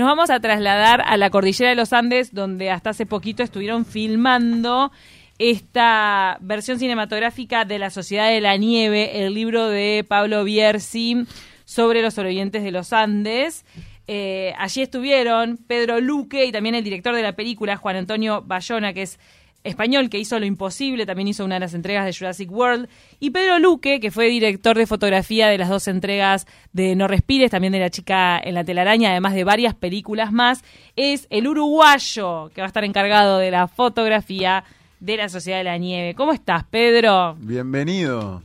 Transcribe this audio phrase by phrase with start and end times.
[0.00, 3.84] Nos vamos a trasladar a la cordillera de los Andes, donde hasta hace poquito estuvieron
[3.84, 4.92] filmando
[5.38, 11.26] esta versión cinematográfica de La Sociedad de la Nieve, el libro de Pablo Bierzi
[11.66, 13.66] sobre los sobrevivientes de los Andes.
[14.06, 18.94] Eh, allí estuvieron Pedro Luque y también el director de la película, Juan Antonio Bayona,
[18.94, 19.20] que es
[19.64, 22.88] español que hizo Lo Imposible, también hizo una de las entregas de Jurassic World,
[23.18, 27.50] y Pedro Luque, que fue director de fotografía de las dos entregas de No Respires,
[27.50, 30.62] también de La Chica en la Telaraña, además de varias películas más,
[30.96, 34.64] es el uruguayo que va a estar encargado de la fotografía
[35.00, 36.14] de la Sociedad de la Nieve.
[36.14, 37.36] ¿Cómo estás, Pedro?
[37.40, 38.42] Bienvenido.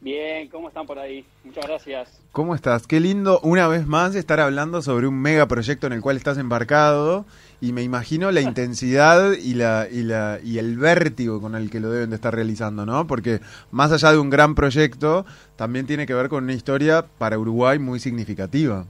[0.00, 1.24] Bien, ¿cómo están por ahí?
[1.42, 2.20] Muchas gracias.
[2.30, 2.86] ¿Cómo estás?
[2.86, 7.24] Qué lindo una vez más estar hablando sobre un megaproyecto en el cual estás embarcado
[7.60, 11.80] y me imagino la intensidad y la, y la y el vértigo con el que
[11.80, 13.06] lo deben de estar realizando, ¿no?
[13.06, 15.24] Porque más allá de un gran proyecto,
[15.56, 18.84] también tiene que ver con una historia para Uruguay muy significativa.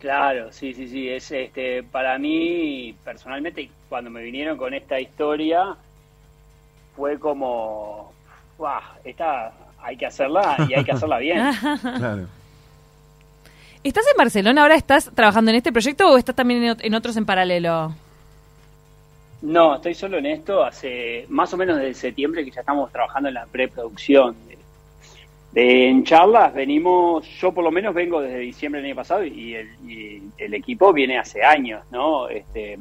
[0.00, 5.76] Claro, sí, sí, sí, es este para mí personalmente cuando me vinieron con esta historia
[6.96, 8.12] fue como
[8.56, 8.80] ¡guau!
[9.04, 11.38] esta hay que hacerla y hay que hacerla bien.
[11.98, 12.37] Claro.
[13.88, 14.74] ¿Estás en Barcelona ahora?
[14.74, 17.94] ¿Estás trabajando en este proyecto o estás también en, ot- en otros en paralelo?
[19.40, 23.28] No, estoy solo en esto hace más o menos desde septiembre que ya estamos trabajando
[23.28, 24.36] en la preproducción.
[25.52, 29.54] De- en charlas venimos, yo por lo menos vengo desde diciembre del año pasado y
[29.54, 32.28] el, y el equipo viene hace años, ¿no?
[32.28, 32.78] Este,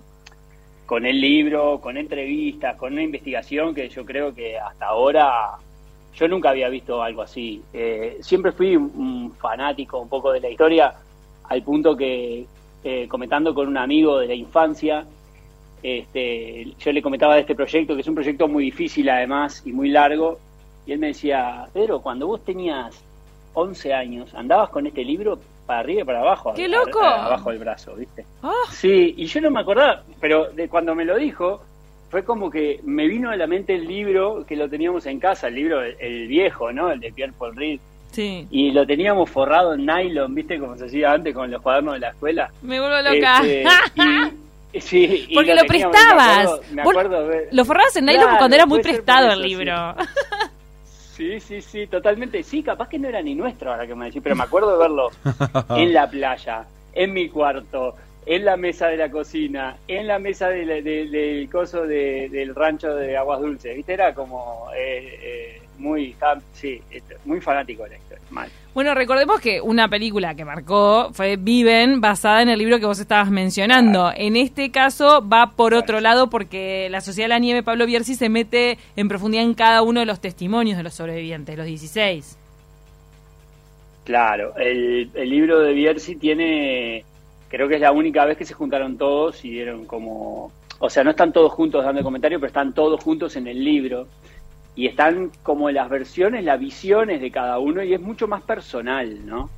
[0.85, 5.51] con el libro, con entrevistas, con una investigación que yo creo que hasta ahora
[6.17, 7.61] yo nunca había visto algo así.
[7.71, 10.93] Eh, siempre fui un, fanático un poco de la historia,
[11.43, 12.45] al punto que
[12.83, 15.05] eh, comentando con un amigo de la infancia,
[15.83, 19.71] este, yo le comentaba de este proyecto, que es un proyecto muy difícil además y
[19.71, 20.39] muy largo,
[20.85, 22.99] y él me decía, Pedro, cuando vos tenías
[23.53, 26.99] 11 años, andabas con este libro para arriba y para abajo, ¡Qué loco!
[26.99, 28.25] abajo del brazo, ¿viste?
[28.41, 31.61] Ah, Sí, y yo no me acordaba, pero de cuando me lo dijo,
[32.09, 35.47] fue como que me vino a la mente el libro que lo teníamos en casa,
[35.47, 36.91] el libro, el, el viejo, ¿no?
[36.91, 37.79] El de Pierre Paul Reed.
[38.11, 38.47] sí.
[38.49, 40.57] Y lo teníamos forrado en nylon, ¿viste?
[40.59, 42.49] Como se hacía antes con los cuadernos de la escuela.
[42.61, 43.39] Me vuelvo loca.
[43.45, 43.63] Este,
[44.73, 46.37] y, sí, y Porque lo prestabas.
[46.37, 49.41] Me acuerdo, me acuerdo ver- Lo forrabas en nylon Claro, cuando era muy prestado el
[49.43, 49.49] sí.
[49.49, 49.95] libro.
[51.17, 52.43] Sí, sí, sí, totalmente.
[52.43, 54.77] Sí, capaz que no era ni nuestro ahora que me decís, pero me acuerdo de
[54.77, 55.09] verlo
[55.75, 56.63] en la playa,
[56.93, 57.95] en mi cuarto,
[58.29, 62.27] en la mesa de la cocina, en la mesa de la- de- del coso de-
[62.29, 63.93] del rancho de Aguas Dulces, ¿viste?
[63.93, 66.13] Era como eh, eh, muy,
[66.53, 66.81] sí,
[67.25, 68.49] muy fanático de la historia, mal.
[68.73, 72.99] Bueno, recordemos que una película que marcó fue Viven, basada en el libro que vos
[72.99, 74.11] estabas mencionando.
[74.15, 78.13] En este caso va por otro lado porque la Sociedad de la Nieve, Pablo Bierzi,
[78.15, 82.37] se mete en profundidad en cada uno de los testimonios de los sobrevivientes, los 16.
[84.03, 87.03] Claro, el, el libro de Bierzi tiene,
[87.49, 91.03] creo que es la única vez que se juntaron todos y dieron como, o sea,
[91.03, 94.07] no están todos juntos dando comentarios, pero están todos juntos en el libro
[94.75, 99.25] y están como las versiones, las visiones de cada uno y es mucho más personal,
[99.25, 99.49] ¿no?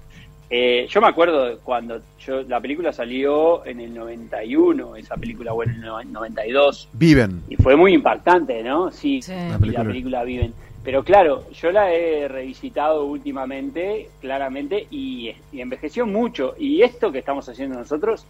[0.51, 5.73] Eh, yo me acuerdo cuando yo, la película salió en el 91, esa película, bueno,
[5.73, 7.43] en el no- 92, Viven.
[7.49, 8.89] y fue muy impactante, ¿no?
[8.89, 9.31] Sí, Sí.
[9.31, 9.83] y La la película.
[9.85, 10.23] película.
[10.23, 10.53] Viven.
[10.83, 16.55] Pero claro, yo la he revisitado últimamente, claramente, y, y envejeció mucho.
[16.57, 18.25] Y esto que estamos haciendo nosotros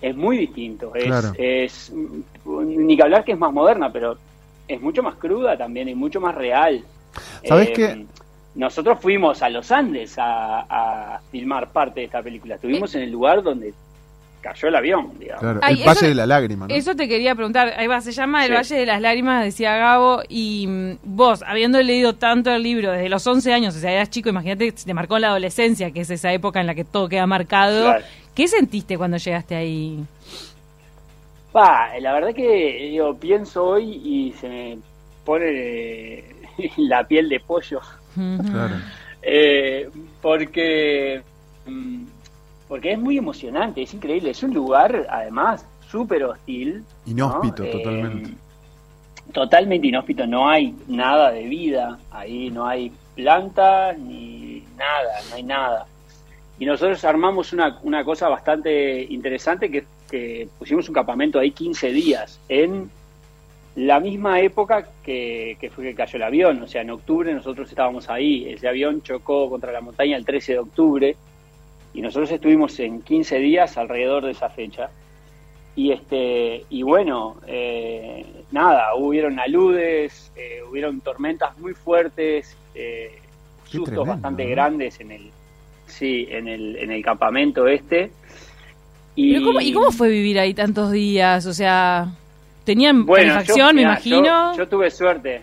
[0.00, 0.94] es muy distinto.
[0.94, 1.32] Es, Claro.
[1.38, 1.92] es
[2.44, 4.16] ni que hablar que es más moderna, pero
[4.68, 6.84] es mucho más cruda también y mucho más real.
[7.44, 8.06] ¿Sabés Eh, qué?
[8.54, 10.60] Nosotros fuimos a los Andes a,
[11.14, 12.56] a filmar parte de esta película.
[12.56, 13.72] Estuvimos en el lugar donde
[14.40, 15.40] cayó el avión, digamos.
[15.40, 15.60] Claro.
[15.62, 16.74] Ay, el Valle eso- de la Lágrima, ¿no?
[16.74, 17.74] Eso te quería preguntar.
[17.76, 18.54] Ahí va, se llama El Sí.
[18.54, 20.22] Valle de las Lágrimas, decía Gabo.
[20.28, 24.10] Y mm, vos, habiendo leído tanto el libro desde los 11 años, o sea, eras
[24.10, 27.26] chico, imagínate, te marcó la adolescencia, que es esa época en la que todo queda
[27.26, 27.82] marcado.
[27.84, 28.04] Claro.
[28.34, 30.04] ¿Qué sentiste cuando llegaste ahí?
[31.52, 34.78] Pa, la verdad que yo pienso hoy y se me
[35.24, 36.24] pone eh,
[36.76, 37.80] la piel de pollo.
[38.14, 38.74] Claro.
[39.22, 39.88] Eh,
[40.20, 41.22] porque,
[41.66, 42.04] mm,
[42.68, 44.30] porque es muy emocionante, es increíble.
[44.30, 46.84] Es un lugar, además, súper hostil.
[47.06, 47.12] ¿no?
[47.12, 48.30] Inhóspito, Eh, totalmente.
[49.32, 55.42] Totalmente inhóspito, no hay nada de vida ahí, no hay plantas ni nada, no hay
[55.42, 55.86] nada.
[56.58, 61.92] Y nosotros armamos una, una cosa bastante interesante que, que pusimos un campamento ahí 15
[61.92, 62.90] días en
[63.76, 67.68] la misma época que, que fue que cayó el avión, o sea, en octubre nosotros
[67.68, 71.16] estábamos ahí, ese avión chocó contra la montaña el 13 de octubre
[71.98, 74.88] y nosotros estuvimos en 15 días alrededor de esa fecha.
[75.74, 83.18] Y este y bueno, eh, nada, hubieron aludes, eh, hubieron tormentas muy fuertes, eh,
[83.64, 84.50] sustos tremendo, bastante ¿no?
[84.50, 85.30] grandes en el
[85.86, 88.10] sí, en el en el campamento este.
[89.16, 91.46] Y, ¿Pero cómo- ¿Y cómo fue vivir ahí tantos días?
[91.46, 92.06] O sea,
[92.64, 94.52] ¿tenían Bueno, calefacción, yo- me imagino?
[94.52, 95.40] Yo, yo tuve suerte.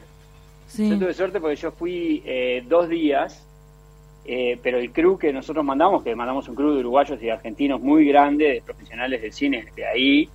[0.67, 0.89] Sí.
[0.89, 3.45] Yo tuve suerte porque yo fui eh, dos días,
[4.27, 7.79] eh, pero el crew que nosotros mandamos, que mandamos un crew de uruguayos y argentinos
[7.81, 10.29] muy grande, de profesionales del cine de ahí,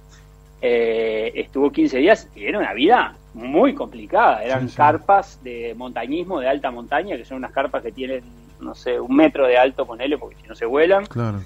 [0.62, 4.42] eh, estuvo 15 días y era una vida muy complicada.
[4.44, 4.76] Eran Sí, sí.
[4.76, 8.22] carpas de montañismo de alta montaña, que son unas carpas que tienen,
[8.60, 11.06] no sé, un metro de alto, ponele, porque si no se vuelan.
[11.06, 11.40] Claro.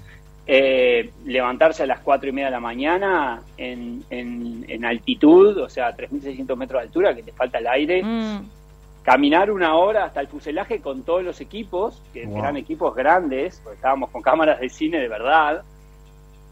[0.47, 5.69] Eh, levantarse a las cuatro y media de la mañana en, en, en altitud, o
[5.69, 8.41] sea, 3.600 metros de altura, que te falta el aire Mm.
[9.05, 12.39] Caminar una hora hasta el fuselaje con todos los equipos, que Wow.
[12.39, 15.63] eran equipos grandes, porque estábamos con cámaras de cine de verdad,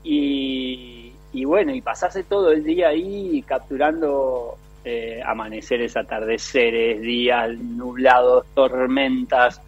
[0.04, 8.46] y, y bueno, y pasarse todo el día ahí capturando eh, amaneceres, atardeceres, días nublados,
[8.54, 9.62] tormentas,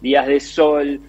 [0.00, 1.00] días de sol.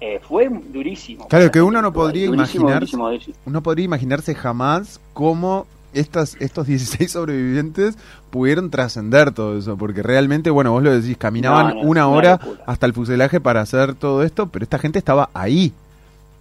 [0.00, 1.28] Eh, fue durísimo.
[1.28, 3.36] Claro, que uno no podría Durísimo, imaginar- durísimo, durísimo.
[3.46, 7.96] Uno podría imaginarse jamás cómo estas, estos 16 sobrevivientes
[8.30, 12.06] pudieron trascender todo eso, porque realmente, bueno, vos lo decís, caminaban No, no, es una
[12.06, 12.62] una hora locura.
[12.66, 15.72] hasta el fuselaje para hacer todo esto, pero esta gente estaba ahí,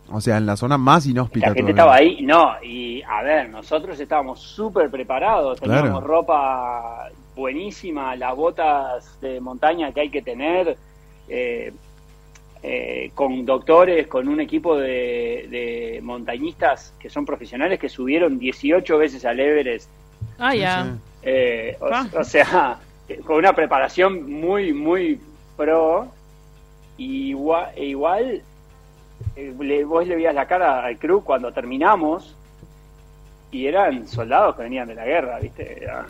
[0.09, 1.49] o sea, en la zona más inhóspita.
[1.49, 1.83] La gente todavía.
[1.83, 6.07] estaba ahí, no, y a ver, nosotros estábamos súper preparados, teníamos Claro.
[6.07, 10.77] ropa buenísima, las botas de montaña que hay que tener,
[11.29, 11.73] eh,
[12.63, 18.97] eh, con doctores, con un equipo de, de montañistas que son profesionales que subieron 18
[18.97, 19.89] veces al Everest,
[20.37, 20.95] Ah, ya.
[21.23, 22.07] eh, o, Ah.
[22.17, 22.77] o sea,
[23.09, 25.19] eh, con una preparación muy, muy
[25.57, 26.07] pro,
[26.97, 28.41] y igual, e igual
[29.35, 32.35] eh, le- vos le veías la cara al crew cuando terminamos,
[33.51, 35.83] y eran soldados que venían de la guerra, ¿viste?
[35.83, 36.05] Era-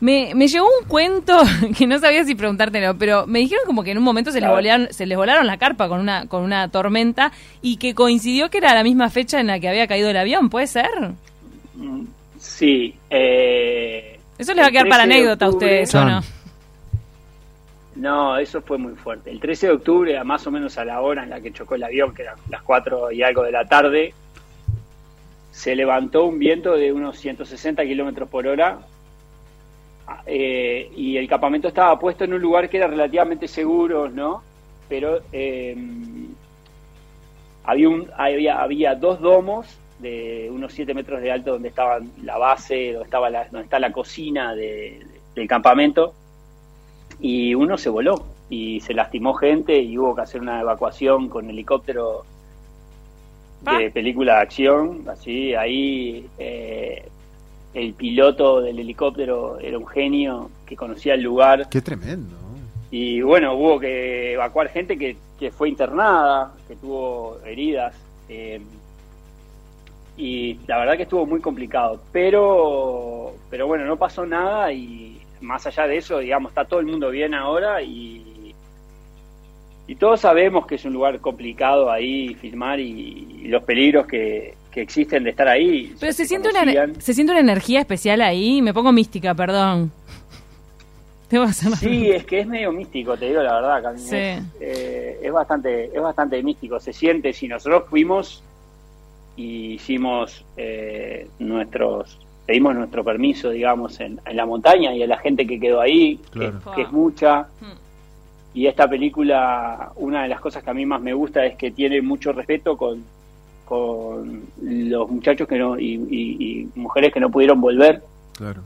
[0.00, 1.36] Me, me llegó un cuento
[1.78, 4.50] que no sabía si preguntártelo, pero me dijeron como que en un momento se les,
[4.50, 7.32] volaron, se les volaron la carpa con una, con una tormenta
[7.62, 10.50] y que coincidió que era la misma fecha en la que había caído el avión,
[10.50, 10.90] ¿puede ser?
[12.38, 12.94] Sí.
[13.08, 16.20] Eh, Eso les va a quedar para 13 de anécdota a ustedes, ¿o no?
[17.96, 19.30] No, eso fue muy fuerte.
[19.30, 21.76] El 13 de octubre, a más o menos a la hora en la que chocó
[21.76, 24.12] el avión, que eran las 4 y algo de la tarde,
[25.52, 28.80] se levantó un viento de unos 160 kilómetros por hora
[30.26, 34.42] eh, y el campamento estaba puesto en un lugar que era relativamente seguro, ¿no?
[34.88, 35.76] Pero eh,
[37.64, 39.66] había, un, había, había dos domos
[39.98, 43.78] de unos 7 metros de alto donde estaba la base, donde, estaba la, donde está
[43.78, 46.12] la cocina de- del campamento
[47.20, 51.48] y uno se voló y se lastimó gente y hubo que hacer una evacuación con
[51.48, 52.24] helicóptero
[53.78, 57.08] de película de acción, así ahí eh,
[57.74, 62.36] el piloto del helicóptero era un genio que conocía el lugar Qué tremendo.
[62.90, 67.94] y bueno, hubo que evacuar gente que, que fue internada, que tuvo heridas.
[68.28, 68.60] eh,
[70.16, 72.00] y la verdad que estuvo muy complicado.
[72.12, 76.86] Pero, pero bueno, no pasó nada y más allá de eso, digamos, está todo el
[76.86, 78.54] mundo bien ahora y,
[79.88, 84.54] y todos sabemos que es un lugar complicado ahí filmar y, y los peligros que,
[84.74, 85.94] que existen de estar ahí.
[86.00, 89.92] Pero ya se siente, una, se siente una energía especial ahí, me pongo mística, perdón.
[91.30, 93.94] Que hacer una Sí, es que es medio místico, te digo la verdad.
[93.96, 94.16] Sí.
[94.16, 96.78] Es, eh, es bastante, es bastante místico.
[96.80, 98.42] Se siente, si nosotros fuimos
[99.36, 105.18] y hicimos eh, nuestros, pedimos nuestro permiso, digamos, en, en la montaña y a la
[105.18, 106.60] gente que quedó ahí, que- Claro.
[106.74, 107.42] que, es mucha.
[107.60, 107.78] Hmm.
[108.52, 111.70] Y esta película, una de las cosas que a mí más me gusta es que
[111.70, 113.02] tiene mucho respeto con,
[113.64, 118.02] con los muchachos que no, y, y- y mujeres que no pudieron volver.
[118.36, 118.62] Claro.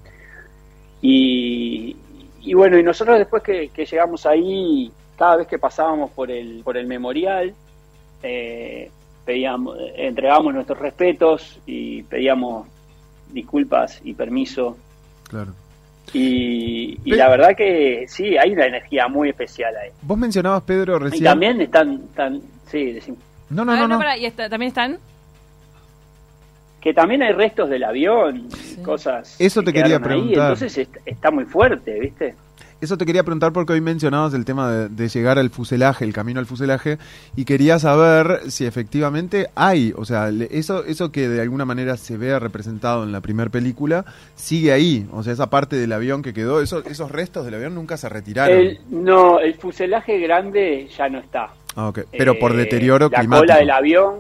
[1.00, 1.96] Y,
[2.42, 6.62] y bueno, y nosotros después que, que llegamos ahí, cada vez que pasábamos por el,
[6.64, 7.54] por el memorial,
[8.22, 8.90] eh,
[9.24, 12.66] pedíamos, entregábamos nuestros respetos y pedíamos
[13.32, 14.76] disculpas y permiso.
[15.28, 15.52] Claro.
[16.14, 19.90] Y, y la verdad que sí, hay una energía muy especial ahí.
[20.00, 21.24] Vos mencionabas, Pedro, Y recién...
[21.24, 23.16] también están, tan, sí, decim-
[23.50, 23.98] No, no, A ver, no, no.
[23.98, 24.98] pará, ¿y está- también están?
[26.80, 28.46] que también hay restos del avión,
[28.84, 29.34] cosas.
[29.40, 30.52] Eso que te quería quedaron ahí, preguntar.
[30.52, 32.36] entonces est- está muy fuerte, ¿viste?
[32.80, 36.12] Eso te quería preguntar porque hoy mencionabas el tema de, de llegar al fuselaje, el
[36.12, 36.98] camino al fuselaje,
[37.34, 41.96] y quería saber si efectivamente hay, o sea, le- eso, eso que de alguna manera
[41.96, 44.04] se vea representado en la primera película,
[44.36, 47.74] sigue ahí, o sea, esa parte del avión que quedó, eso, esos restos del avión
[47.74, 48.56] nunca se retiraron.
[48.56, 51.48] El, no, el fuselaje grande ya no está.
[51.80, 51.92] Ah.
[52.10, 53.42] Pero por Eh, deterioro la climático.
[53.46, 54.14] cola del avión.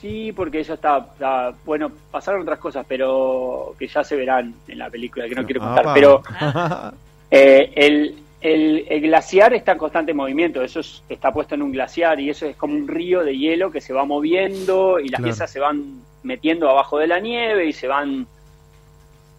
[0.00, 4.78] Sí, porque eso está, está- Bueno, pasaron otras cosas, pero que ya se verán en
[4.78, 5.80] la película, que no quiero contar.
[5.84, 5.94] Apa.
[5.94, 6.22] Pero
[7.30, 11.72] eh, el, El, el glaciar está en constante movimiento, eso es- está puesto en un
[11.72, 15.18] glaciar y eso es como un río de hielo que se va moviendo y las
[15.18, 15.24] Claro.
[15.24, 18.26] piezas se van metiendo abajo de la nieve y se van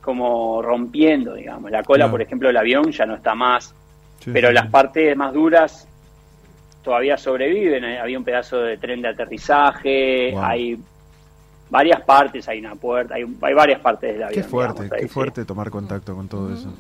[0.02, 1.72] como rompiendo, digamos.
[1.72, 2.12] La cola, Claro.
[2.12, 3.74] por ejemplo, del avión ya no está más,
[4.20, 4.70] Sí, pero sí, las sí.
[4.70, 5.88] partes más duras
[6.84, 7.84] todavía sobreviven.
[7.84, 10.44] Eh, Había un pedazo de tren de aterrizaje, Wow.
[10.44, 10.78] hay
[11.70, 14.42] varias partes, hay una puerta, hay, hay varias partes del avión.
[14.44, 15.14] Qué fuerte, digamos, ahí, qué sí.
[15.14, 16.74] fuerte tomar contacto con todo eso.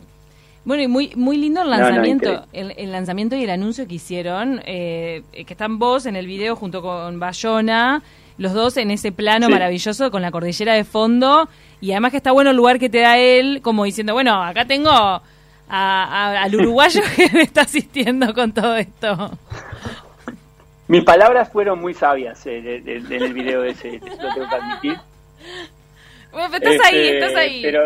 [0.64, 3.88] Bueno, y muy, muy lindo el No, no, lanzamiento, el, el lanzamiento y el anuncio
[3.88, 8.04] que hicieron, eh, que están vos en el video junto con Bayona,
[8.38, 9.52] los dos en ese plano Sí.
[9.54, 13.00] maravilloso con la cordillera de fondo, y además que está bueno el lugar que te
[13.00, 15.22] da él, como diciendo, bueno, acá tengo
[15.72, 16.04] a-
[16.38, 19.38] a- al uruguayo que me está asistiendo con todo esto.
[20.88, 24.50] Mis palabras fueron muy sabias eh, de- de- de- en el video ese, lo tengo
[24.50, 24.98] que admitir.
[26.32, 27.62] Bueno, pero estás ahí, Este, estás ahí.
[27.62, 27.82] Pero,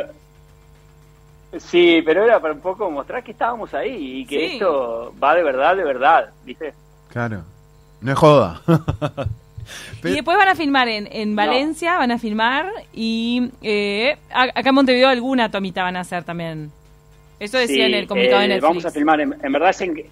[1.59, 4.45] sí, pero era para un poco mostrar que estábamos ahí y que Sí.
[4.53, 6.73] esto va de verdad, de verdad, ¿viste?
[7.09, 7.43] Claro.
[8.01, 8.61] No es joda.
[10.03, 14.75] Y después van a filmar en, en Valencia, van a filmar y eh, acá en
[14.75, 16.71] Montevideo alguna tomita van a hacer también.
[17.39, 18.67] Eso decía Sí, en el comunicado de eh, Netflix.
[18.69, 20.03] Vamos a filmar, en, en verdad es en,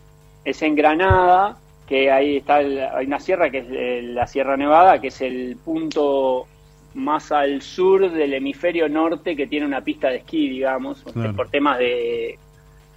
[0.45, 4.57] es en Granada, que ahí está, el- hay una sierra que es eh, la Sierra
[4.57, 6.47] Nevada, que es el punto
[6.95, 11.35] más al sur del hemisferio norte que tiene una pista de esquí, digamos, Claro.
[11.35, 12.37] por temas de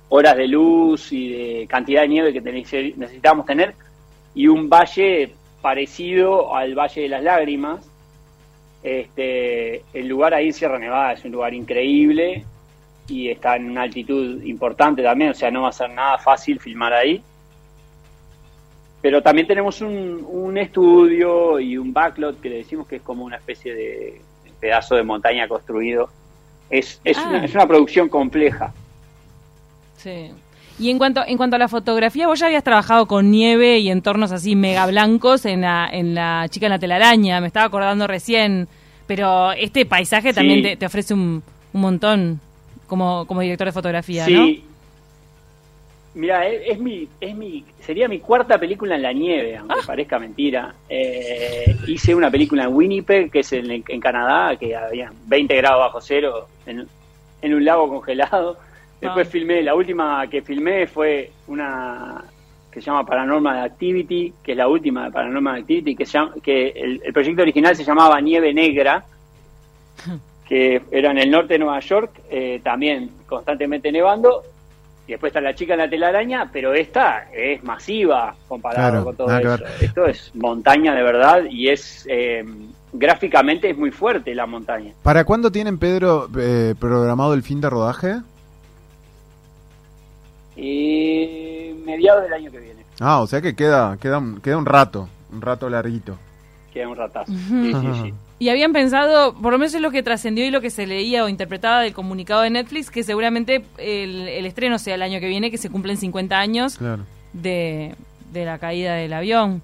[0.09, 3.75] horas de luz y de cantidad de nieve que necesitamos tener,
[4.35, 7.89] y un valle parecido al Valle de las Lágrimas.
[8.83, 12.45] Este, el lugar ahí, Sierra Nevada, es un lugar increíble
[13.09, 16.59] y está en una altitud importante también, o sea, no va a ser nada fácil
[16.61, 17.23] filmar ahí.
[19.03, 23.25] Pero también tenemos un, un estudio y un backlot que le decimos que es como
[23.25, 24.21] una especie de
[24.59, 26.09] pedazo de montaña construido.
[26.71, 27.27] Es, es, Ah.
[27.29, 28.73] una, es una producción compleja.
[29.99, 30.31] Sí.
[30.79, 33.91] Y en cuanto, en cuanto a la fotografía, vos ya habías trabajado con nieve y
[33.91, 38.07] entornos así mega blancos en la, en la chica en la telaraña, me estaba acordando
[38.07, 38.67] recién,
[39.07, 40.35] pero este paisaje Sí.
[40.35, 42.41] también te, te ofrece un, un montón
[42.87, 44.65] como, como director de fotografía, Sí.
[46.15, 49.87] Mira, es, es mi, es mi, sería mi cuarta película en la nieve, aunque Ah.
[49.87, 50.75] parezca mentira.
[50.89, 55.81] Eh, hice una película en Winnipeg, que es en, en Canadá, que había 20 grados
[55.81, 56.89] bajo cero en,
[57.43, 58.57] en un lago congelado.
[58.99, 59.31] Después Ah.
[59.31, 62.25] filmé, la última que filmé fue una
[62.73, 66.33] que se llama Paranormal Activity, que es la última de Paranormal Activity, que, se llama-
[66.43, 69.05] que el, el proyecto original se llamaba Nieve Negra,
[70.49, 74.43] que era en el norte de Nueva York, eh, también constantemente nevando.
[75.09, 79.17] Y después está la chica en la telaraña, pero esta es masiva comparado Claro, con
[79.17, 79.65] todo eso.
[79.81, 82.45] Esto es montaña de verdad y es eh,
[82.93, 84.93] gráficamente es muy fuerte la montaña.
[85.05, 88.17] ¿Para cuándo tienen, Pedro, eh, programado el fin de rodaje?
[90.57, 94.65] Y mediados del año que viene, Ah, o sea que queda, queda, un, queda un
[94.67, 96.17] rato, un rato larguito.
[96.73, 97.31] queda un ratazo.
[97.31, 98.15] Sí, sí, sí.
[98.39, 101.25] Y habían pensado, por lo menos es lo que trascendió y lo que se leía
[101.25, 105.29] o interpretaba del comunicado de Netflix, que seguramente el, el estreno sea el año que
[105.29, 107.05] viene, que se cumplen 50 años Claro.
[107.33, 107.95] de,
[108.33, 109.63] de la caída del avión.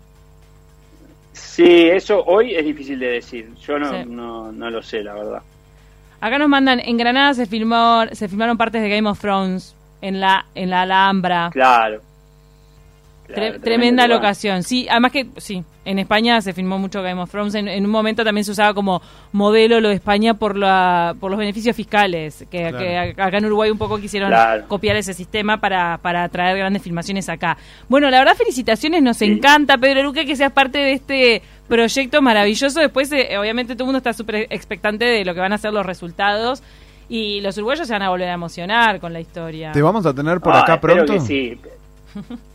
[1.34, 3.50] Sí, eso hoy es difícil de decir.
[3.66, 3.96] Yo no, Sí.
[4.08, 5.42] no, no lo sé, la verdad.
[6.20, 10.20] Acá nos mandan, en Granada se filmó, se filmaron partes de Game of Thrones en
[10.20, 11.50] la, en la Alhambra.
[11.52, 12.00] Claro.
[13.28, 14.18] Tre- Claro, tremenda lugar.
[14.22, 14.62] locación.
[14.62, 17.54] Sí, además que sí, en España se filmó mucho Game of Thrones.
[17.54, 21.30] En, en un momento también se usaba como modelo lo de España por la por
[21.30, 22.78] los beneficios fiscales, que, Claro.
[22.78, 24.64] que acá en Uruguay un poco quisieron Claro.
[24.68, 27.56] copiar ese sistema para, para traer grandes filmaciones acá.
[27.88, 29.24] Bueno, la verdad felicitaciones, nos Sí.
[29.24, 32.78] encanta Pedro Luque que seas parte de este proyecto maravilloso.
[32.80, 35.72] Después, eh, obviamente, todo el mundo está súper expectante de lo que van a ser
[35.72, 36.62] los resultados.
[37.08, 39.72] Y los uruguayos se van a volver a emocionar con la historia.
[39.72, 41.12] ¿Te vamos a tener por Ah, acá pronto?
[41.14, 41.58] que sí.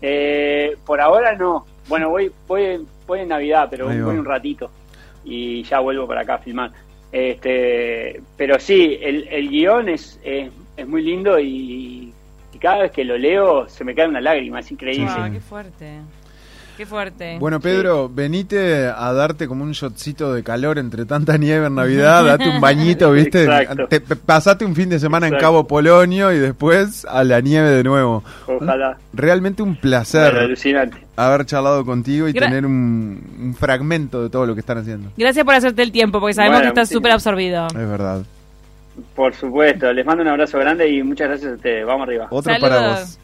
[0.00, 1.66] Eh, por ahora no.
[1.88, 4.70] Bueno, voy, voy, en- voy en Navidad, pero voy un ratito
[5.24, 6.70] y ya vuelvo para acá a filmar.
[7.10, 12.12] Este, pero sí, el, el guion es, es, es muy lindo y,
[12.52, 15.06] y cada vez que lo leo se me cae una lágrima, es increíble.
[15.08, 15.98] Ah, qué fuerte.
[16.78, 17.38] Qué fuerte.
[17.40, 22.24] Bueno, Pedro, venite a darte como un shotcito de calor entre tanta nieve en Navidad,
[22.24, 23.48] date un bañito, ¿viste?
[23.88, 25.34] Te- pasate un fin de semana en.
[25.38, 28.22] Cabo Polonio y después a la nieve de nuevo.
[28.46, 28.96] Ojalá.
[29.12, 30.96] Realmente un placer alucinante.
[31.16, 35.10] haber charlado contigo y Gra- tener un, un fragmento de todo lo que están haciendo.
[35.16, 36.94] Gracias por hacerte el tiempo, porque sabemos Bueno, que estás sí.
[36.94, 37.66] súper absorbido.
[37.66, 38.22] Es verdad.
[39.14, 39.92] Por supuesto.
[39.92, 41.86] Les mando un abrazo grande y muchas gracias a ustedes.
[41.86, 42.26] Vamos arriba.
[42.30, 43.16] Otro para vos.